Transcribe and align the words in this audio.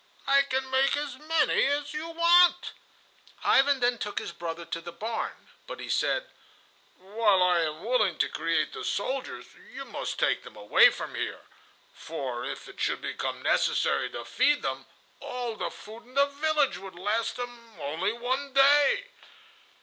I 0.25 0.41
can 0.41 0.67
make 0.71 0.97
as 0.97 1.19
many 1.19 1.63
as 1.67 1.93
you 1.93 2.07
want." 2.09 2.71
Ivan 3.43 3.81
then 3.81 3.99
took 3.99 4.17
his 4.17 4.31
brother 4.31 4.65
to 4.65 4.81
the 4.81 4.91
barn, 4.91 5.47
but 5.67 5.79
he 5.79 5.89
said: 5.89 6.25
"While 6.97 7.43
I 7.43 7.59
am 7.59 7.83
willing 7.83 8.17
to 8.17 8.27
create 8.27 8.73
the 8.73 8.83
soldiers, 8.83 9.45
you 9.71 9.85
must 9.85 10.17
take 10.17 10.41
them 10.41 10.55
away 10.55 10.89
from 10.89 11.13
here; 11.13 11.41
for 11.93 12.43
if 12.43 12.67
it 12.67 12.79
should 12.79 13.01
become 13.01 13.43
necessary 13.43 14.09
to 14.09 14.25
feed 14.25 14.63
them, 14.63 14.87
all 15.19 15.55
the 15.55 15.69
food 15.69 16.01
in 16.05 16.15
the 16.15 16.25
village 16.25 16.79
would 16.79 16.95
last 16.95 17.35
them 17.35 17.79
only 17.79 18.11
one 18.11 18.53
day." 18.53 19.05